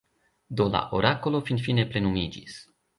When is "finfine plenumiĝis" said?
1.53-2.63